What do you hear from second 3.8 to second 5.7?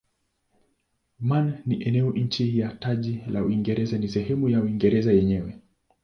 si sehemu ya Uingereza yenyewe.